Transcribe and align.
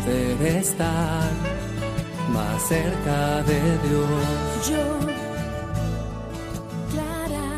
Poder 0.00 0.42
estar 0.56 1.30
más 2.32 2.68
cerca 2.68 3.42
de 3.42 3.60
Dios. 3.88 4.68
Yo, 4.68 4.98
Clara. 6.90 7.48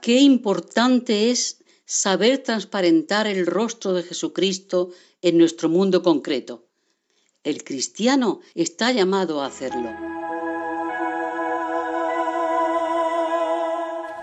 Qué 0.00 0.20
importante 0.20 1.30
es 1.30 1.62
saber 1.84 2.38
transparentar 2.38 3.26
el 3.26 3.46
rostro 3.46 3.92
de 3.92 4.02
Jesucristo 4.02 4.90
en 5.20 5.38
nuestro 5.38 5.68
mundo 5.68 6.02
concreto. 6.02 6.64
El 7.44 7.64
cristiano 7.64 8.40
está 8.54 8.92
llamado 8.92 9.40
a 9.40 9.46
hacerlo. 9.46 10.15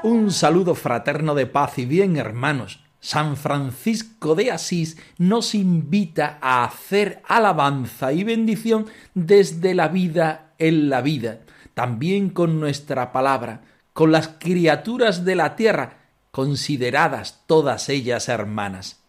Un 0.04 0.32
saludo 0.32 0.76
fraterno 0.76 1.34
de 1.34 1.46
paz 1.46 1.80
y 1.80 1.86
bien, 1.86 2.18
hermanos. 2.18 2.82
San 3.00 3.38
Francisco 3.38 4.36
de 4.36 4.52
Asís 4.52 4.98
nos 5.18 5.56
invita 5.56 6.40
a 6.42 6.66
hacer 6.66 7.22
alabanza 7.26 8.12
y 8.12 8.26
bendición 8.26 8.88
desde 9.14 9.74
la 9.74 9.88
vida 9.88 10.56
en 10.58 10.90
la 10.90 11.02
vida, 11.02 11.40
también 11.74 12.30
con 12.31 12.59
nuestra 12.59 13.14
palabra, 13.14 13.62
con 13.94 14.12
las 14.12 14.28
criaturas 14.28 15.24
de 15.24 15.36
la 15.36 15.56
tierra, 15.56 16.00
consideradas 16.31 17.44
todas 17.48 17.88
ellas 17.88 18.28
hermanas. 18.28 19.00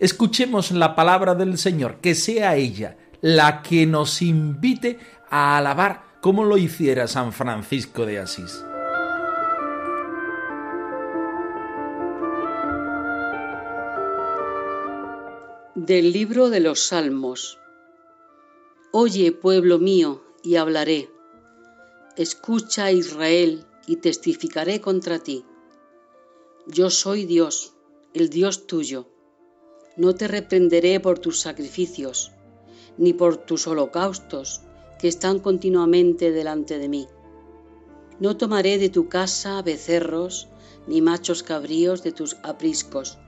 Escuchemos 0.00 0.72
la 0.72 0.96
palabra 0.96 1.36
del 1.36 1.58
Señor, 1.58 1.98
que 2.00 2.16
sea 2.16 2.56
ella 2.56 2.96
la 3.20 3.62
que 3.62 3.86
nos 3.86 4.20
invite 4.20 4.98
a 5.30 5.58
alabar 5.58 6.02
como 6.20 6.42
lo 6.44 6.58
hiciera 6.58 7.06
San 7.06 7.32
Francisco 7.32 8.04
de 8.04 8.18
Asís. 8.18 8.64
Del 15.90 16.12
libro 16.12 16.50
de 16.50 16.60
los 16.60 16.84
Salmos. 16.86 17.58
Oye, 18.92 19.32
pueblo 19.32 19.80
mío, 19.80 20.22
y 20.40 20.54
hablaré. 20.54 21.10
Escucha, 22.16 22.92
Israel, 22.92 23.66
y 23.88 23.96
testificaré 23.96 24.80
contra 24.80 25.18
ti. 25.18 25.44
Yo 26.68 26.90
soy 26.90 27.24
Dios, 27.24 27.74
el 28.14 28.30
Dios 28.30 28.68
tuyo. 28.68 29.08
No 29.96 30.14
te 30.14 30.28
reprenderé 30.28 31.00
por 31.00 31.18
tus 31.18 31.40
sacrificios, 31.40 32.30
ni 32.96 33.12
por 33.12 33.38
tus 33.38 33.66
holocaustos, 33.66 34.60
que 35.00 35.08
están 35.08 35.40
continuamente 35.40 36.30
delante 36.30 36.78
de 36.78 36.88
mí. 36.88 37.08
No 38.20 38.36
tomaré 38.36 38.78
de 38.78 38.90
tu 38.90 39.08
casa 39.08 39.60
becerros, 39.62 40.46
ni 40.86 41.00
machos 41.00 41.42
cabríos 41.42 42.04
de 42.04 42.12
tus 42.12 42.36
apriscos, 42.44 43.18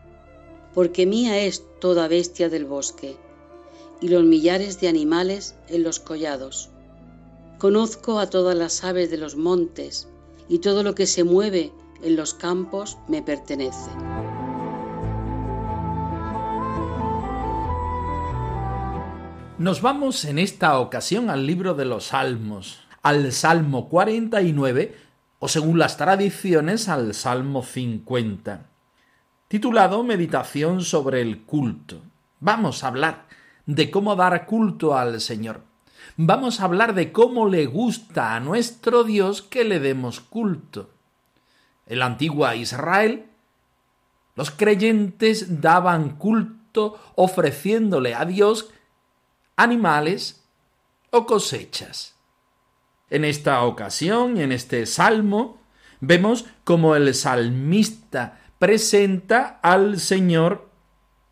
porque 0.74 1.06
mía 1.06 1.38
es 1.38 1.64
toda 1.80 2.08
bestia 2.08 2.48
del 2.48 2.64
bosque, 2.64 3.16
y 4.00 4.08
los 4.08 4.24
millares 4.24 4.80
de 4.80 4.88
animales 4.88 5.54
en 5.68 5.82
los 5.82 6.00
collados. 6.00 6.70
Conozco 7.58 8.18
a 8.18 8.28
todas 8.28 8.56
las 8.56 8.82
aves 8.82 9.10
de 9.10 9.18
los 9.18 9.36
montes, 9.36 10.08
y 10.48 10.58
todo 10.58 10.82
lo 10.82 10.94
que 10.94 11.06
se 11.06 11.24
mueve 11.24 11.72
en 12.02 12.16
los 12.16 12.34
campos 12.34 12.98
me 13.08 13.22
pertenece. 13.22 13.90
Nos 19.58 19.80
vamos 19.80 20.24
en 20.24 20.40
esta 20.40 20.78
ocasión 20.80 21.30
al 21.30 21.46
libro 21.46 21.74
de 21.74 21.84
los 21.84 22.06
Salmos, 22.06 22.80
al 23.02 23.30
Salmo 23.30 23.88
49 23.88 24.96
o 25.38 25.46
según 25.46 25.78
las 25.78 25.96
tradiciones 25.96 26.88
al 26.88 27.14
Salmo 27.14 27.62
50, 27.62 28.71
titulado 29.52 30.02
Meditación 30.02 30.80
sobre 30.80 31.20
el 31.20 31.42
culto. 31.42 32.00
Vamos 32.40 32.82
a 32.82 32.86
hablar 32.86 33.26
de 33.66 33.90
cómo 33.90 34.16
dar 34.16 34.46
culto 34.46 34.96
al 34.96 35.20
Señor. 35.20 35.60
Vamos 36.16 36.58
a 36.58 36.64
hablar 36.64 36.94
de 36.94 37.12
cómo 37.12 37.46
le 37.46 37.66
gusta 37.66 38.34
a 38.34 38.40
nuestro 38.40 39.04
Dios 39.04 39.42
que 39.42 39.64
le 39.64 39.78
demos 39.78 40.20
culto. 40.20 40.88
En 41.84 41.98
la 41.98 42.06
antigua 42.06 42.56
Israel, 42.56 43.26
los 44.36 44.50
creyentes 44.50 45.60
daban 45.60 46.16
culto 46.16 46.98
ofreciéndole 47.14 48.14
a 48.14 48.24
Dios 48.24 48.70
animales 49.56 50.46
o 51.10 51.26
cosechas. 51.26 52.14
En 53.10 53.26
esta 53.26 53.62
ocasión, 53.64 54.38
en 54.38 54.50
este 54.50 54.86
salmo, 54.86 55.60
vemos 56.00 56.46
como 56.64 56.96
el 56.96 57.14
salmista 57.14 58.38
presenta 58.62 59.58
al 59.60 59.98
Señor 59.98 60.68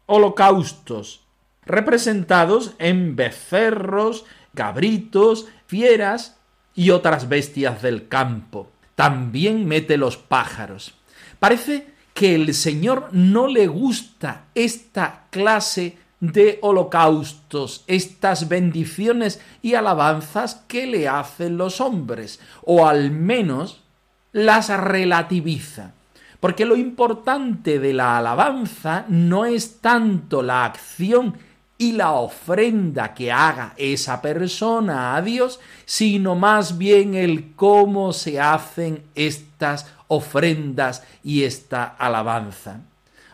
holocaustos, 0.06 1.20
representados 1.64 2.74
en 2.80 3.14
becerros, 3.14 4.24
cabritos, 4.52 5.46
fieras 5.68 6.40
y 6.74 6.90
otras 6.90 7.28
bestias 7.28 7.82
del 7.82 8.08
campo. 8.08 8.72
También 8.96 9.64
mete 9.68 9.96
los 9.96 10.16
pájaros. 10.16 10.96
Parece 11.38 11.94
que 12.14 12.34
el 12.34 12.52
Señor 12.52 13.10
no 13.12 13.46
le 13.46 13.68
gusta 13.68 14.46
esta 14.56 15.26
clase 15.30 15.98
de 16.18 16.58
holocaustos, 16.62 17.84
estas 17.86 18.48
bendiciones 18.48 19.40
y 19.62 19.74
alabanzas 19.74 20.64
que 20.66 20.84
le 20.88 21.06
hacen 21.06 21.58
los 21.58 21.80
hombres, 21.80 22.40
o 22.62 22.88
al 22.88 23.12
menos 23.12 23.84
las 24.32 24.68
relativiza. 24.68 25.94
Porque 26.40 26.64
lo 26.64 26.74
importante 26.74 27.78
de 27.78 27.92
la 27.92 28.18
alabanza 28.18 29.04
no 29.08 29.44
es 29.44 29.80
tanto 29.80 30.42
la 30.42 30.64
acción 30.64 31.36
y 31.76 31.92
la 31.92 32.12
ofrenda 32.12 33.14
que 33.14 33.30
haga 33.30 33.74
esa 33.76 34.20
persona 34.20 35.14
a 35.14 35.22
Dios, 35.22 35.60
sino 35.84 36.34
más 36.34 36.76
bien 36.76 37.14
el 37.14 37.54
cómo 37.54 38.12
se 38.12 38.40
hacen 38.40 39.02
estas 39.14 39.86
ofrendas 40.08 41.02
y 41.22 41.44
esta 41.44 41.84
alabanza. 41.84 42.80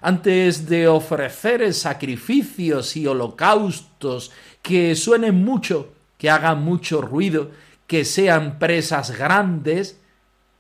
Antes 0.01 0.69
de 0.69 0.87
ofrecer 0.87 1.75
sacrificios 1.75 2.97
y 2.97 3.07
holocaustos 3.07 4.31
que 4.63 4.95
suenen 4.95 5.45
mucho, 5.45 5.93
que 6.19 6.31
hagan 6.31 6.63
mucho 6.63 7.01
ruido, 7.01 7.51
que 7.87 8.05
sean 8.05 8.59
presas 8.59 9.17
grandes, 9.17 9.99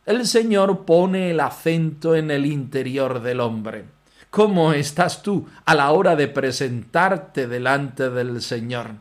el 0.06 0.26
Señor 0.26 0.84
pone 0.84 1.30
el 1.30 1.40
acento 1.40 2.14
en 2.14 2.30
el 2.30 2.46
interior 2.46 3.20
del 3.20 3.40
hombre. 3.40 3.84
¿Cómo 4.30 4.72
estás 4.72 5.22
tú 5.22 5.46
a 5.64 5.74
la 5.74 5.90
hora 5.90 6.16
de 6.16 6.28
presentarte 6.28 7.46
delante 7.46 8.08
del 8.10 8.40
Señor? 8.40 8.92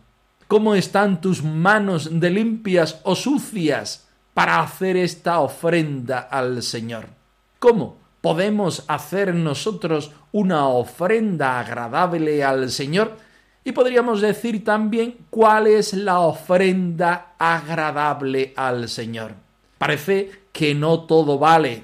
¿Cómo 0.48 0.76
están 0.76 1.22
tus 1.22 1.44
manos 1.44 2.20
de 2.20 2.30
limpias 2.30 3.00
o 3.04 3.16
sucias 3.16 4.08
para 4.34 4.60
hacer 4.60 4.98
esta 4.98 5.40
ofrenda 5.40 6.20
al 6.20 6.62
Señor? 6.62 7.08
¿Cómo? 7.60 8.06
podemos 8.26 8.84
hacer 8.88 9.36
nosotros 9.36 10.12
una 10.32 10.68
ofrenda 10.68 11.60
agradable 11.60 12.44
al 12.44 12.72
Señor 12.72 13.18
y 13.64 13.72
podríamos 13.72 14.20
decir 14.20 14.64
también 14.64 15.28
cuál 15.30 15.68
es 15.68 15.94
la 15.94 16.22
ofrenda 16.22 17.36
agradable 17.38 18.52
al 18.56 18.90
Señor. 18.90 19.36
Parece 19.78 20.32
que 20.56 20.74
no 20.74 21.02
todo 21.02 21.38
vale, 21.38 21.84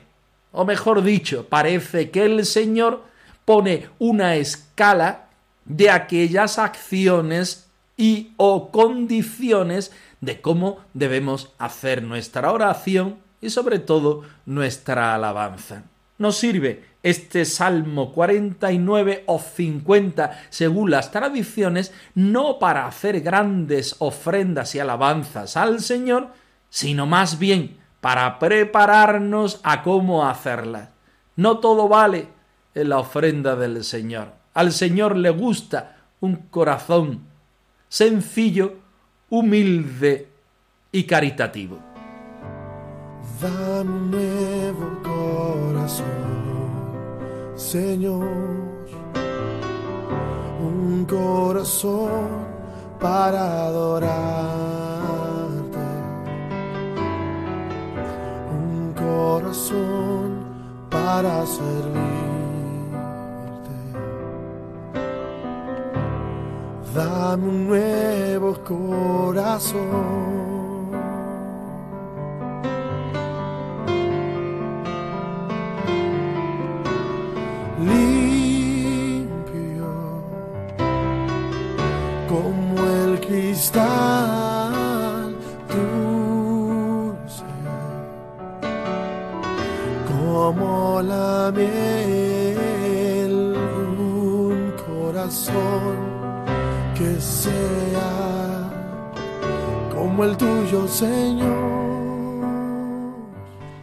o 0.54 0.64
mejor 0.64 1.04
dicho, 1.04 1.46
parece 1.50 2.10
que 2.10 2.24
el 2.24 2.46
Señor 2.46 3.04
pone 3.44 3.90
una 4.00 4.38
escala 4.38 5.28
de 5.66 5.90
aquellas 5.90 6.58
acciones 6.58 7.70
y 7.98 8.32
o 8.38 8.72
condiciones 8.72 9.92
de 10.22 10.40
cómo 10.40 10.80
debemos 10.94 11.52
hacer 11.58 12.02
nuestra 12.02 12.54
oración 12.54 13.18
y 13.42 13.50
sobre 13.50 13.80
todo 13.80 14.22
nuestra 14.46 15.16
alabanza. 15.16 15.84
Nos 16.18 16.38
sirve 16.38 16.86
este 17.04 17.44
Salmo 17.44 18.14
49 18.14 19.26
o 19.26 19.38
50 19.38 20.44
según 20.50 20.92
las 20.92 21.12
tradiciones, 21.12 21.94
no 22.16 22.58
para 22.58 22.88
hacer 22.88 23.20
grandes 23.20 23.98
ofrendas 24.00 24.76
y 24.76 24.80
alabanzas 24.80 25.58
al 25.58 25.82
Señor, 25.82 26.30
sino 26.70 27.06
más 27.06 27.38
bien 27.38 27.81
para 28.02 28.40
prepararnos 28.40 29.62
a 29.64 29.84
cómo 29.84 30.28
hacerlas. 30.28 30.90
No 31.36 31.60
todo 31.60 31.88
vale 31.88 32.28
en 32.76 32.90
la 32.90 33.00
ofrenda 33.00 33.56
del 33.56 33.84
Señor. 33.84 34.34
Al 34.54 34.74
Señor 34.74 35.16
le 35.16 35.30
gusta 35.30 35.96
un 36.20 36.36
corazón 36.36 37.32
sencillo, 37.88 38.76
humilde 39.30 40.30
y 40.92 41.04
caritativo. 41.04 41.78
Dame 43.42 43.90
un 43.90 44.12
nuevo 44.12 45.02
corazón, 45.04 46.06
Señor, 47.56 48.28
un 50.62 51.06
corazón 51.06 52.52
para 53.00 53.66
adorarte, 53.66 55.21
corazón 59.52 60.46
para 60.90 61.46
servirte. 61.46 62.00
Dame 66.96 67.48
un 67.48 67.68
nuevo 67.68 68.56
corazón 68.64 70.32
el 83.04 83.20
tuyo, 100.38 100.88
Señor. 100.88 101.82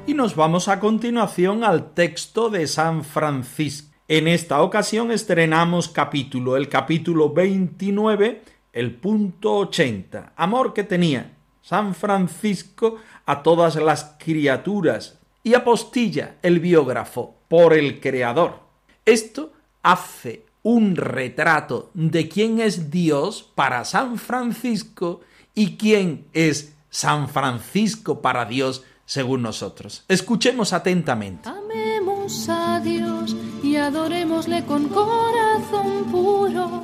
Y 0.07 0.15
nos 0.15 0.35
vamos 0.35 0.69
a 0.69 0.81
continuación 0.81 1.65
al 1.65 1.93
texto 1.93 2.49
de 2.49 2.67
San 2.67 3.05
Francisco. 3.05 3.89
En 4.09 4.27
esta 4.27 4.63
ocasión 4.63 5.11
estrenamos 5.11 5.89
capítulo, 5.89 6.57
el 6.57 6.69
capítulo 6.69 7.33
29, 7.33 8.43
el 8.73 8.95
punto 8.95 9.57
80. 9.57 10.33
Amor 10.37 10.73
que 10.73 10.85
tenía 10.85 11.37
San 11.61 11.95
Francisco 11.95 12.97
a 13.27 13.43
todas 13.43 13.77
las 13.77 14.17
criaturas 14.19 15.19
y 15.43 15.55
apostilla 15.55 16.37
el 16.43 16.61
biógrafo 16.61 17.38
por 17.49 17.75
el 17.75 18.01
Creador. 18.01 18.61
Esto 19.05 19.53
hace 19.83 20.45
un 20.63 20.97
retrato 20.97 21.91
de 21.95 22.29
quién 22.29 22.61
es 22.61 22.91
Dios 22.91 23.51
para 23.55 23.85
San 23.85 24.19
Francisco 24.19 25.21
y 25.55 25.77
quién 25.77 26.27
es 26.33 26.75
San 26.91 27.29
Francisco 27.29 28.21
para 28.21 28.45
Dios 28.45 28.85
según 29.07 29.43
nosotros. 29.43 30.05
Escuchemos 30.09 30.73
atentamente. 30.73 31.49
Amemos 31.49 32.49
a 32.51 32.81
Dios 32.81 33.35
y 33.63 33.77
adorémosle 33.77 34.65
con 34.67 34.89
corazón 34.89 36.05
puro, 36.11 36.83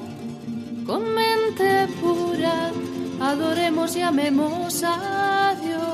con 0.86 1.14
mente 1.14 1.86
pura, 2.00 2.72
adoremos 3.20 3.94
y 3.96 4.00
amemos 4.00 4.82
a 4.82 5.54
Dios. 5.62 5.93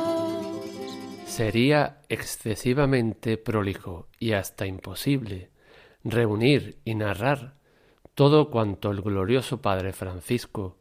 Sería 1.30 2.02
excesivamente 2.08 3.38
prolijo 3.38 4.08
y 4.18 4.32
hasta 4.32 4.66
imposible 4.66 5.52
reunir 6.02 6.80
y 6.84 6.96
narrar 6.96 7.54
todo 8.16 8.50
cuanto 8.50 8.90
el 8.90 9.00
glorioso 9.00 9.62
Padre 9.62 9.92
Francisco 9.92 10.78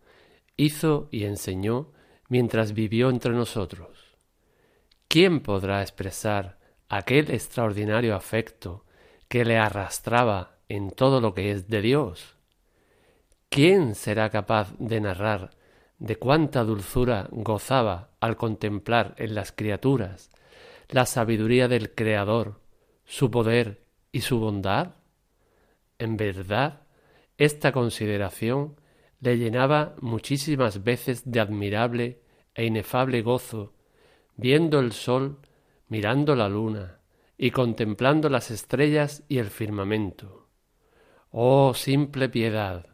hizo 0.58 1.08
y 1.12 1.26
enseñó 1.26 1.92
mientras 2.30 2.74
vivió 2.74 3.12
entre 3.12 3.32
nosotros. 3.32 4.18
¿Quién 5.08 5.42
podrá 5.42 5.84
expresar 5.84 6.58
aquel 6.90 7.30
extraordinario 7.30 8.16
afecto 8.16 8.86
que 9.28 9.46
le 9.46 9.60
arrastraba 9.60 10.58
en 10.68 10.90
todo 10.90 11.22
lo 11.22 11.36
que 11.36 11.52
es 11.52 11.68
de 11.68 11.84
Dios? 11.84 12.38
¿Quién 13.50 13.94
será 13.94 14.32
capaz 14.32 14.74
de 14.80 15.00
narrar 15.00 15.52
de 16.00 16.16
cuánta 16.16 16.64
dulzura 16.64 17.28
gozaba 17.30 18.10
al 18.20 18.36
contemplar 18.36 19.14
en 19.18 19.36
las 19.36 19.52
criaturas 19.52 20.32
la 20.90 21.06
sabiduría 21.06 21.68
del 21.68 21.94
Creador, 21.94 22.62
su 23.06 23.30
poder 23.30 23.84
y 24.12 24.22
su 24.22 24.40
bondad? 24.40 24.96
En 26.00 26.18
verdad, 26.18 26.88
esta 27.38 27.72
consideración 27.72 28.76
le 29.20 29.38
llenaba 29.38 29.96
muchísimas 30.02 30.84
veces 30.84 31.30
de 31.30 31.40
admirable 31.40 32.22
e 32.56 32.66
inefable 32.66 33.22
gozo, 33.22 33.74
viendo 34.36 34.80
el 34.80 34.92
sol, 34.92 35.40
mirando 35.90 36.36
la 36.36 36.50
luna 36.50 37.00
y 37.38 37.52
contemplando 37.52 38.30
las 38.30 38.50
estrellas 38.50 39.24
y 39.28 39.38
el 39.38 39.50
firmamento. 39.50 40.48
Oh 41.32 41.74
simple 41.76 42.30
piedad, 42.30 42.88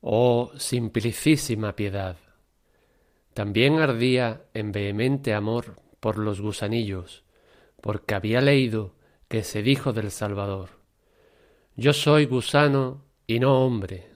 oh 0.00 0.52
simplicísima 0.56 1.74
piedad. 1.74 2.16
También 3.34 3.80
ardía 3.80 4.44
en 4.54 4.72
vehemente 4.72 5.34
amor 5.34 5.87
por 6.00 6.18
los 6.18 6.40
gusanillos, 6.40 7.24
porque 7.80 8.14
había 8.14 8.40
leído 8.40 8.94
que 9.28 9.42
se 9.42 9.62
dijo 9.62 9.92
del 9.92 10.10
Salvador, 10.10 10.70
Yo 11.76 11.92
soy 11.92 12.26
gusano 12.26 13.04
y 13.26 13.40
no 13.40 13.64
hombre, 13.64 14.10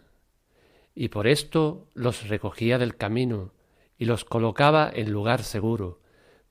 y 0.95 1.09
por 1.09 1.27
esto 1.27 1.87
los 1.95 2.29
recogía 2.29 2.79
del 2.79 2.97
camino 2.97 3.53
y 3.99 4.05
los 4.05 4.25
colocaba 4.25 4.91
en 4.93 5.13
lugar 5.13 5.43
seguro, 5.43 6.01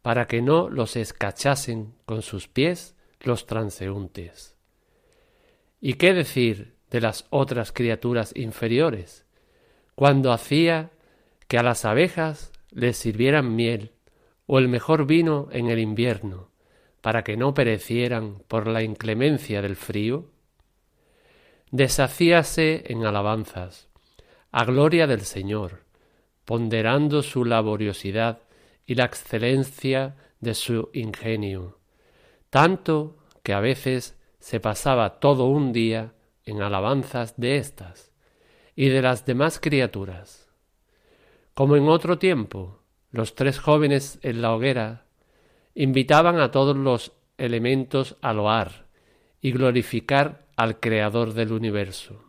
para 0.01 0.27
que 0.27 0.41
no 0.41 0.69
los 0.69 0.95
escachasen 0.95 1.93
con 2.05 2.21
sus 2.21 2.47
pies 2.47 2.95
los 3.19 3.45
transeúntes. 3.45 4.55
¿Y 5.79 5.95
qué 5.95 6.13
decir 6.13 6.75
de 6.91 7.01
las 7.01 7.25
otras 7.29 7.71
criaturas 7.71 8.33
inferiores, 8.35 9.25
cuando 9.95 10.31
hacía 10.31 10.91
que 11.47 11.57
a 11.57 11.63
las 11.63 11.85
abejas 11.85 12.51
les 12.69 12.97
sirvieran 12.97 13.55
miel 13.55 13.93
o 14.53 14.59
el 14.59 14.67
mejor 14.67 15.05
vino 15.05 15.47
en 15.53 15.69
el 15.69 15.79
invierno, 15.79 16.49
para 16.99 17.23
que 17.23 17.37
no 17.37 17.53
perecieran 17.53 18.43
por 18.49 18.67
la 18.67 18.83
inclemencia 18.83 19.61
del 19.61 19.77
frío? 19.77 20.25
Deshacíase 21.71 22.83
en 22.87 23.05
alabanzas, 23.05 23.87
a 24.51 24.65
gloria 24.65 25.07
del 25.07 25.21
Señor, 25.21 25.85
ponderando 26.43 27.23
su 27.23 27.45
laboriosidad 27.45 28.39
y 28.85 28.95
la 28.95 29.05
excelencia 29.05 30.17
de 30.41 30.53
su 30.53 30.89
ingenio, 30.91 31.79
tanto 32.49 33.19
que 33.43 33.53
a 33.53 33.61
veces 33.61 34.19
se 34.39 34.59
pasaba 34.59 35.21
todo 35.21 35.45
un 35.45 35.71
día 35.71 36.13
en 36.43 36.61
alabanzas 36.61 37.35
de 37.37 37.55
éstas 37.55 38.11
y 38.75 38.89
de 38.89 39.01
las 39.01 39.25
demás 39.25 39.61
criaturas. 39.61 40.49
Como 41.53 41.77
en 41.77 41.87
otro 41.87 42.17
tiempo, 42.17 42.80
los 43.11 43.35
tres 43.35 43.59
jóvenes 43.59 44.19
en 44.21 44.41
la 44.41 44.53
hoguera 44.53 45.05
invitaban 45.75 46.39
a 46.39 46.51
todos 46.51 46.75
los 46.75 47.13
elementos 47.37 48.17
a 48.21 48.33
loar 48.33 48.87
y 49.41 49.51
glorificar 49.51 50.47
al 50.55 50.79
Creador 50.79 51.33
del 51.33 51.51
universo. 51.51 52.23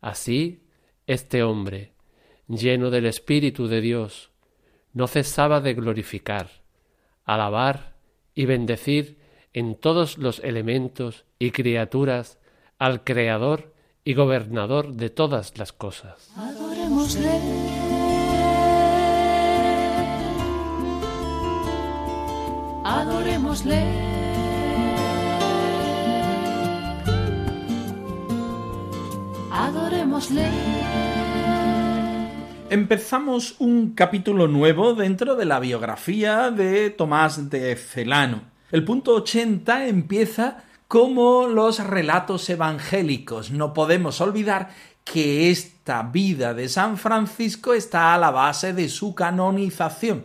Así 0.00 0.66
este 1.06 1.42
hombre, 1.42 1.94
lleno 2.48 2.90
del 2.90 3.06
Espíritu 3.06 3.66
de 3.66 3.80
Dios, 3.80 4.30
no 4.92 5.06
cesaba 5.06 5.60
de 5.60 5.74
glorificar, 5.74 6.48
alabar 7.24 7.96
y 8.34 8.46
bendecir 8.46 9.18
en 9.52 9.74
todos 9.74 10.18
los 10.18 10.38
elementos 10.40 11.24
y 11.38 11.50
criaturas 11.50 12.38
al 12.78 13.04
Creador 13.04 13.74
y 14.04 14.14
Gobernador 14.14 14.94
de 14.94 15.10
todas 15.10 15.58
las 15.58 15.72
cosas. 15.72 16.32
Adorémosle. 16.36 17.79
Adorémosle. 22.82 23.84
Adorémosle. 29.52 30.48
Empezamos 32.70 33.56
un 33.58 33.90
capítulo 33.94 34.48
nuevo 34.48 34.94
dentro 34.94 35.36
de 35.36 35.44
la 35.44 35.60
biografía 35.60 36.50
de 36.50 36.88
Tomás 36.88 37.50
de 37.50 37.76
Celano. 37.76 38.44
El 38.72 38.82
punto 38.86 39.14
80 39.14 39.86
empieza 39.86 40.64
como 40.88 41.48
los 41.48 41.86
relatos 41.86 42.48
evangélicos. 42.48 43.50
No 43.50 43.74
podemos 43.74 44.22
olvidar 44.22 44.70
que 45.04 45.50
esta 45.50 46.02
vida 46.04 46.54
de 46.54 46.70
San 46.70 46.96
Francisco 46.96 47.74
está 47.74 48.14
a 48.14 48.18
la 48.18 48.30
base 48.30 48.72
de 48.72 48.88
su 48.88 49.14
canonización 49.14 50.24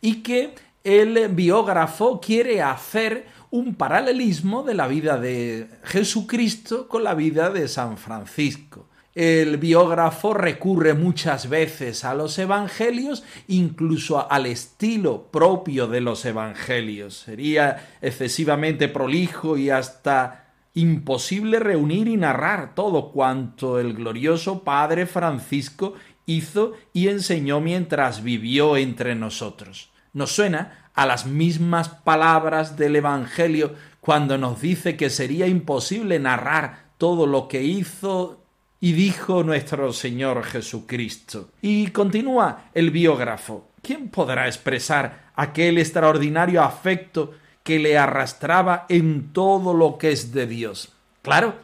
y 0.00 0.16
que 0.22 0.56
el 0.84 1.28
biógrafo 1.28 2.20
quiere 2.20 2.62
hacer 2.62 3.26
un 3.50 3.74
paralelismo 3.74 4.62
de 4.62 4.74
la 4.74 4.88
vida 4.88 5.18
de 5.18 5.68
Jesucristo 5.84 6.88
con 6.88 7.04
la 7.04 7.14
vida 7.14 7.50
de 7.50 7.68
San 7.68 7.98
Francisco. 7.98 8.88
El 9.14 9.58
biógrafo 9.58 10.32
recurre 10.32 10.94
muchas 10.94 11.50
veces 11.50 12.02
a 12.04 12.14
los 12.14 12.38
evangelios, 12.38 13.24
incluso 13.46 14.30
al 14.30 14.46
estilo 14.46 15.28
propio 15.30 15.86
de 15.86 16.00
los 16.00 16.24
evangelios. 16.24 17.18
Sería 17.18 17.90
excesivamente 18.00 18.88
prolijo 18.88 19.58
y 19.58 19.68
hasta 19.68 20.54
imposible 20.72 21.58
reunir 21.58 22.08
y 22.08 22.16
narrar 22.16 22.74
todo 22.74 23.12
cuanto 23.12 23.78
el 23.78 23.92
glorioso 23.92 24.64
Padre 24.64 25.04
Francisco 25.04 25.92
hizo 26.24 26.72
y 26.94 27.08
enseñó 27.08 27.60
mientras 27.60 28.22
vivió 28.22 28.78
entre 28.78 29.14
nosotros. 29.14 29.92
Nos 30.12 30.32
suena 30.32 30.90
a 30.94 31.06
las 31.06 31.26
mismas 31.26 31.88
palabras 31.88 32.76
del 32.76 32.96
Evangelio 32.96 33.74
cuando 34.00 34.36
nos 34.36 34.60
dice 34.60 34.96
que 34.96 35.10
sería 35.10 35.46
imposible 35.46 36.18
narrar 36.18 36.92
todo 36.98 37.26
lo 37.26 37.48
que 37.48 37.62
hizo 37.62 38.44
y 38.80 38.92
dijo 38.92 39.44
nuestro 39.44 39.92
Señor 39.92 40.42
Jesucristo. 40.44 41.50
Y 41.62 41.88
continúa 41.88 42.64
el 42.74 42.90
biógrafo. 42.90 43.70
¿Quién 43.80 44.08
podrá 44.08 44.46
expresar 44.46 45.30
aquel 45.34 45.78
extraordinario 45.78 46.62
afecto 46.62 47.32
que 47.62 47.78
le 47.78 47.96
arrastraba 47.96 48.86
en 48.88 49.32
todo 49.32 49.72
lo 49.72 49.98
que 49.98 50.10
es 50.10 50.32
de 50.32 50.46
Dios? 50.46 50.92
Claro, 51.22 51.54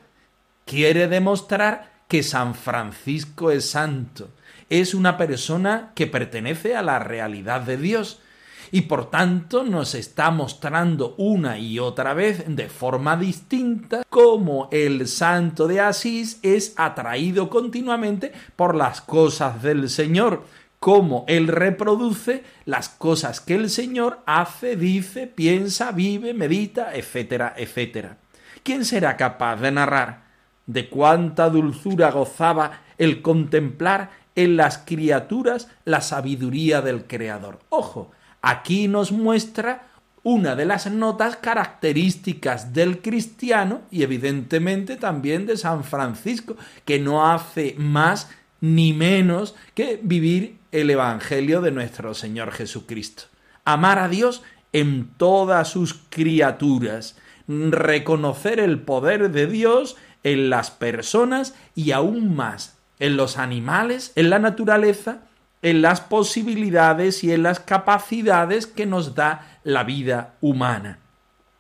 quiere 0.65 1.09
demostrar 1.09 1.93
que 2.09 2.23
San 2.23 2.55
Francisco 2.55 3.51
es 3.51 3.69
santo, 3.69 4.31
es 4.71 4.95
una 4.95 5.17
persona 5.17 5.93
que 5.95 6.07
pertenece 6.07 6.77
a 6.77 6.83
la 6.83 6.99
realidad 6.99 7.63
de 7.63 7.77
Dios, 7.77 8.21
y 8.71 8.83
por 8.83 9.11
tanto 9.11 9.65
nos 9.65 9.95
está 9.95 10.31
mostrando 10.31 11.15
una 11.19 11.59
y 11.59 11.79
otra 11.79 12.15
vez 12.15 12.45
de 12.47 12.69
forma 12.69 13.17
distinta 13.17 14.03
cómo 14.09 14.69
el 14.71 15.07
santo 15.09 15.67
de 15.67 15.81
Asís 15.81 16.39
es 16.43 16.75
atraído 16.77 17.49
continuamente 17.49 18.33
por 18.57 18.75
las 18.75 19.01
cosas 19.01 19.63
del 19.63 19.89
Señor, 19.89 20.45
cómo 20.79 21.25
él 21.29 21.49
reproduce 21.49 22.45
las 22.65 22.89
cosas 22.89 23.41
que 23.41 23.55
el 23.55 23.71
Señor 23.71 24.21
hace, 24.27 24.77
dice, 24.77 25.27
piensa, 25.27 25.93
vive, 25.93 26.35
medita, 26.35 26.95
etcétera, 26.95 27.55
etcétera. 27.57 28.19
¿Quién 28.63 28.85
será 28.85 29.17
capaz 29.17 29.57
de 29.57 29.71
narrar 29.73 30.29
de 30.67 30.89
cuánta 30.89 31.49
dulzura 31.49 32.11
gozaba 32.11 32.83
el 32.99 33.23
contemplar 33.23 34.11
en 34.35 34.57
las 34.57 34.79
criaturas 34.79 35.69
la 35.85 36.01
sabiduría 36.01 36.83
del 36.83 37.07
Creador? 37.07 37.61
Ojo, 37.71 38.13
Aquí 38.49 38.89
nos 38.89 39.13
muestra 39.13 39.89
una 40.23 40.57
de 40.57 40.65
las 40.65 40.91
notas 40.91 41.37
características 41.37 42.73
del 42.73 43.03
cristiano 43.03 43.83
y 43.91 44.05
evidentemente 44.05 44.97
también 44.97 45.45
de 45.45 45.59
San 45.59 45.85
Francisco, 45.85 46.57
que 46.87 46.99
no 46.99 47.31
hace 47.31 47.75
más 47.77 48.31
ni 48.63 48.95
menos 48.95 49.55
que 49.75 50.01
vivir 50.03 50.57
el 50.73 50.89
Evangelio 50.89 51.61
de 51.61 51.73
nuestro 51.73 52.15
Señor 52.15 52.53
Jesucristo. 52.53 53.25
Amar 53.67 53.99
a 53.99 54.09
Dios 54.09 54.43
en 54.73 55.11
todas 55.19 55.69
sus 55.69 56.01
criaturas, 56.09 57.19
reconocer 57.49 58.61
el 58.61 58.81
poder 58.81 59.31
de 59.31 59.47
Dios 59.47 59.99
en 60.25 60.49
las 60.49 60.71
personas 60.71 61.55
y 61.75 61.91
aún 61.91 62.35
más 62.35 62.79
en 62.99 63.19
los 63.19 63.37
animales, 63.37 64.11
en 64.17 64.31
la 64.31 64.39
naturaleza 64.39 65.28
en 65.63 65.83
las 65.83 66.01
posibilidades 66.01 67.25
y 67.25 67.33
en 67.33 67.43
las 67.43 67.61
capacidades 67.61 68.67
que 68.67 68.87
nos 68.87 69.15
da 69.15 69.61
la 69.65 69.85
vida 69.85 70.35
humana. 70.41 71.01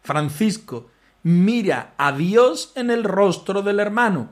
Francisco 0.02 0.90
mira 1.22 1.94
a 1.98 2.12
Dios 2.12 2.72
en 2.76 2.90
el 2.90 3.04
rostro 3.04 3.62
del 3.62 3.80
hermano, 3.80 4.30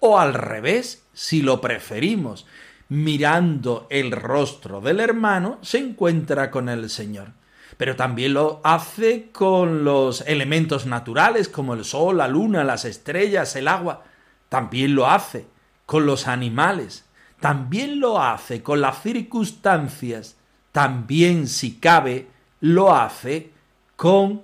o 0.00 0.18
al 0.18 0.34
revés, 0.34 1.04
si 1.12 1.42
lo 1.42 1.60
preferimos, 1.60 2.46
mirando 2.88 3.86
el 3.90 4.12
rostro 4.12 4.80
del 4.80 5.00
hermano, 5.00 5.58
se 5.62 5.78
encuentra 5.78 6.50
con 6.50 6.68
el 6.68 6.90
Señor. 6.90 7.32
Pero 7.76 7.96
también 7.96 8.34
lo 8.34 8.60
hace 8.64 9.30
con 9.30 9.84
los 9.84 10.22
elementos 10.22 10.86
naturales 10.86 11.48
como 11.48 11.74
el 11.74 11.84
sol, 11.84 12.18
la 12.18 12.26
luna, 12.26 12.64
las 12.64 12.84
estrellas, 12.84 13.54
el 13.56 13.68
agua. 13.68 14.04
También 14.48 14.94
lo 14.94 15.08
hace 15.08 15.46
con 15.86 16.04
los 16.04 16.26
animales 16.26 17.07
también 17.40 18.00
lo 18.00 18.20
hace 18.20 18.62
con 18.62 18.80
las 18.80 19.02
circunstancias, 19.02 20.36
también 20.72 21.46
si 21.46 21.76
cabe, 21.76 22.28
lo 22.60 22.94
hace 22.94 23.52
con 23.96 24.42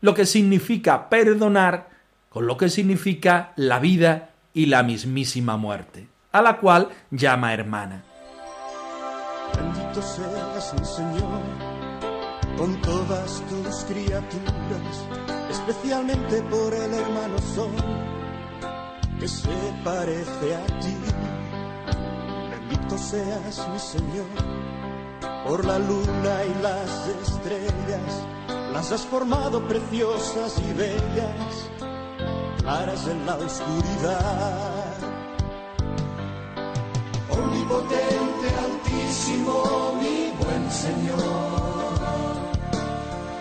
lo 0.00 0.14
que 0.14 0.26
significa 0.26 1.08
perdonar, 1.08 1.90
con 2.28 2.46
lo 2.46 2.56
que 2.56 2.68
significa 2.68 3.52
la 3.56 3.78
vida 3.78 4.30
y 4.54 4.66
la 4.66 4.82
mismísima 4.82 5.56
muerte, 5.56 6.08
a 6.32 6.42
la 6.42 6.58
cual 6.58 6.88
llama 7.10 7.54
hermana. 7.54 8.02
Bendito 9.56 10.02
seas 10.02 10.74
mi 10.78 10.84
Señor 10.84 11.40
con 12.56 12.80
todas 12.82 13.42
tus 13.48 13.84
criaturas, 13.84 15.06
especialmente 15.50 16.42
por 16.42 16.72
el 16.72 16.94
hermano 16.94 17.38
Sol 17.54 17.70
que 19.18 19.28
se 19.28 19.50
parece 19.84 20.56
a 20.56 20.66
ti 20.80 20.96
seas 23.12 23.68
mi 23.72 23.78
Señor, 23.78 24.26
por 25.46 25.64
la 25.64 25.78
luna 25.78 26.44
y 26.44 26.62
las 26.62 27.08
estrellas, 27.22 28.26
las 28.72 28.92
has 28.92 29.02
formado 29.02 29.60
preciosas 29.68 30.58
y 30.58 30.72
bellas, 30.72 31.70
claras 32.58 33.06
en 33.06 33.26
la 33.26 33.36
oscuridad. 33.36 34.94
Omnipotente, 37.28 38.48
altísimo, 38.66 39.98
mi 40.00 40.32
buen 40.42 40.70
Señor, 40.70 41.18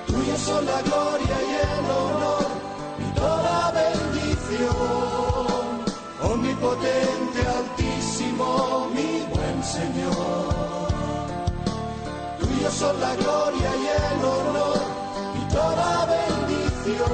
tuya 0.07 0.37
son 0.37 0.65
la 0.65 0.81
gloria 0.81 1.37
y 1.49 1.53
el 1.69 1.85
honor 1.91 2.47
y 2.99 3.19
toda 3.19 3.71
bendición. 3.71 4.71
Omnipotente, 6.23 7.30
Señor. 9.71 10.91
Tuyo 12.39 12.69
son 12.69 12.99
la 12.99 13.15
gloria 13.15 13.69
y 13.77 13.87
el 13.87 14.25
honor 14.25 14.77
y 15.39 15.53
toda 15.53 16.05
bendición. 16.07 17.07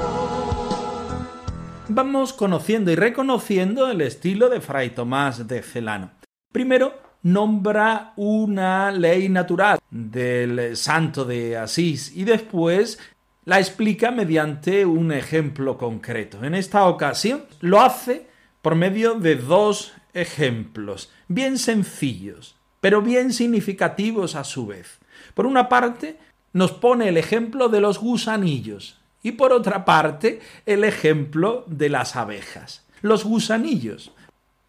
Vamos 1.86 2.32
conociendo 2.32 2.90
y 2.90 2.96
reconociendo 2.96 3.88
el 3.88 4.00
estilo 4.00 4.48
de 4.48 4.60
Fray 4.60 4.90
Tomás 4.90 5.46
de 5.46 5.62
Celano. 5.62 6.10
Primero, 6.52 6.94
nombra 7.22 8.12
una 8.16 8.90
ley 8.90 9.28
natural 9.28 9.78
del 9.88 10.76
santo 10.76 11.24
de 11.24 11.56
Asís 11.56 12.10
y 12.16 12.24
después 12.24 12.98
la 13.44 13.60
explica 13.60 14.10
mediante 14.10 14.84
un 14.84 15.12
ejemplo 15.12 15.78
concreto. 15.78 16.42
En 16.42 16.56
esta 16.56 16.86
ocasión 16.86 17.44
lo 17.60 17.80
hace 17.80 18.26
por 18.62 18.74
medio 18.74 19.14
de 19.14 19.36
dos 19.36 19.92
ejemplos, 20.20 21.10
bien 21.28 21.58
sencillos, 21.58 22.56
pero 22.80 23.02
bien 23.02 23.32
significativos 23.32 24.34
a 24.34 24.44
su 24.44 24.66
vez. 24.66 24.98
Por 25.34 25.46
una 25.46 25.68
parte, 25.68 26.18
nos 26.52 26.72
pone 26.72 27.08
el 27.08 27.16
ejemplo 27.16 27.68
de 27.68 27.80
los 27.80 27.98
gusanillos 27.98 28.98
y 29.22 29.32
por 29.32 29.52
otra 29.52 29.84
parte, 29.84 30.40
el 30.64 30.84
ejemplo 30.84 31.64
de 31.66 31.88
las 31.88 32.16
abejas. 32.16 32.84
Los 33.02 33.24
gusanillos 33.24 34.12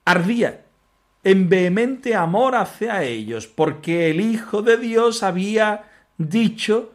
ardía 0.06 0.66
en 1.24 1.50
vehemente 1.50 2.16
amor 2.16 2.56
hacia 2.56 3.04
ellos, 3.04 3.48
porque 3.48 4.10
el 4.10 4.22
Hijo 4.22 4.62
de 4.62 4.78
Dios 4.78 5.22
había 5.24 5.84
dicho 6.18 6.94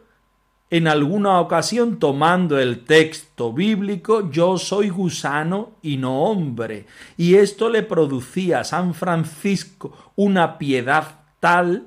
en 0.69 0.87
alguna 0.87 1.39
ocasión 1.39 1.99
tomando 1.99 2.59
el 2.59 2.85
texto 2.85 3.53
bíblico, 3.53 4.31
yo 4.31 4.57
soy 4.57 4.89
gusano 4.89 5.73
y 5.81 5.97
no 5.97 6.23
hombre. 6.23 6.87
Y 7.17 7.35
esto 7.35 7.69
le 7.69 7.83
producía 7.83 8.61
a 8.61 8.63
San 8.63 8.93
Francisco 8.95 10.11
una 10.15 10.57
piedad 10.57 11.19
tal 11.39 11.85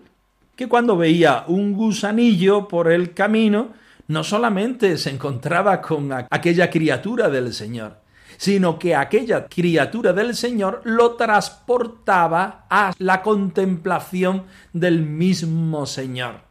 que 0.55 0.69
cuando 0.69 0.97
veía 0.97 1.45
un 1.49 1.73
gusanillo 1.73 2.69
por 2.69 2.91
el 2.91 3.15
camino, 3.15 3.69
no 4.07 4.25
solamente 4.25 4.97
se 4.97 5.11
encontraba 5.11 5.81
con 5.81 6.11
aquella 6.13 6.71
criatura 6.71 7.29
del 7.29 7.53
Señor, 7.53 7.99
sino 8.37 8.79
que 8.79 8.95
aquella 8.95 9.47
criatura 9.49 10.13
del 10.13 10.35
Señor 10.35 10.81
lo 10.85 11.15
transportaba 11.15 12.67
a 12.71 12.93
la 12.99 13.23
contemplación 13.23 14.45
del 14.73 15.03
mismo 15.03 15.85
Señor 15.85 16.48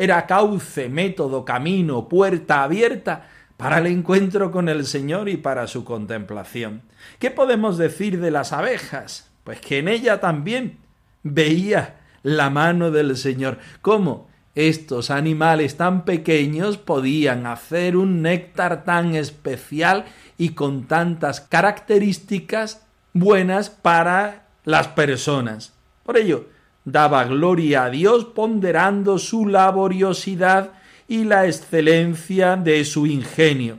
era 0.00 0.24
cauce, 0.24 0.88
método, 0.88 1.44
camino, 1.44 2.08
puerta 2.08 2.62
abierta 2.62 3.28
para 3.58 3.76
el 3.80 3.86
encuentro 3.86 4.50
con 4.50 4.70
el 4.70 4.86
Señor 4.86 5.28
y 5.28 5.36
para 5.36 5.66
su 5.66 5.84
contemplación. 5.84 6.80
¿Qué 7.18 7.30
podemos 7.30 7.76
decir 7.76 8.18
de 8.18 8.30
las 8.30 8.54
abejas? 8.54 9.30
Pues 9.44 9.60
que 9.60 9.76
en 9.76 9.88
ella 9.88 10.18
también 10.18 10.78
veía 11.22 12.00
la 12.22 12.48
mano 12.48 12.90
del 12.90 13.14
Señor. 13.14 13.58
¿Cómo? 13.82 14.30
estos 14.54 15.10
animales 15.10 15.76
tan 15.76 16.04
pequeños 16.04 16.76
podían 16.76 17.46
hacer 17.46 17.96
un 17.96 18.20
néctar 18.20 18.84
tan 18.84 19.14
especial 19.14 20.06
y 20.38 20.50
con 20.50 20.88
tantas 20.88 21.40
características 21.40 22.84
buenas 23.12 23.70
para 23.70 24.48
las 24.64 24.88
personas. 24.88 25.72
Por 26.02 26.16
ello, 26.16 26.46
daba 26.84 27.24
gloria 27.24 27.84
a 27.84 27.90
Dios 27.90 28.24
ponderando 28.24 29.18
su 29.18 29.46
laboriosidad 29.46 30.72
y 31.08 31.24
la 31.24 31.46
excelencia 31.46 32.56
de 32.56 32.84
su 32.84 33.06
ingenio, 33.06 33.78